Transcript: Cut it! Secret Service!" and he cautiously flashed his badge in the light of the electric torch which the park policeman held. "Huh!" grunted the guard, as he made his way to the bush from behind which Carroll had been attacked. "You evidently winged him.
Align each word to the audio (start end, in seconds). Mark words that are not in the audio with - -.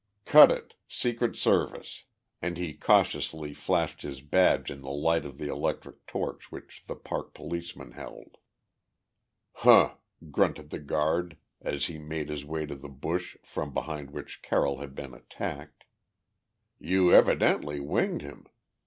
Cut 0.25 0.49
it! 0.49 0.73
Secret 0.87 1.35
Service!" 1.35 2.05
and 2.41 2.57
he 2.57 2.73
cautiously 2.73 3.53
flashed 3.53 4.01
his 4.01 4.21
badge 4.21 4.71
in 4.71 4.81
the 4.81 4.89
light 4.89 5.25
of 5.25 5.37
the 5.37 5.47
electric 5.47 6.07
torch 6.07 6.51
which 6.51 6.83
the 6.87 6.95
park 6.95 7.35
policeman 7.35 7.91
held. 7.91 8.39
"Huh!" 9.57 9.97
grunted 10.31 10.71
the 10.71 10.79
guard, 10.79 11.37
as 11.61 11.85
he 11.85 11.99
made 11.99 12.29
his 12.29 12.43
way 12.43 12.65
to 12.65 12.73
the 12.73 12.89
bush 12.89 13.37
from 13.43 13.75
behind 13.75 14.09
which 14.09 14.41
Carroll 14.41 14.79
had 14.79 14.95
been 14.95 15.13
attacked. 15.13 15.83
"You 16.79 17.13
evidently 17.13 17.79
winged 17.79 18.23
him. 18.23 18.47